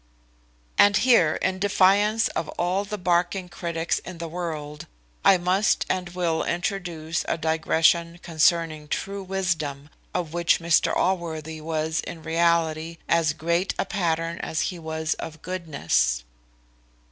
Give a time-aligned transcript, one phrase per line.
[0.79, 4.87] And here, in defiance of all the barking critics in the world,
[5.23, 11.99] I must and will introduce a digression concerning true wisdom, of which Mr Allworthy was
[11.99, 16.23] in reality as great a pattern as he was of goodness.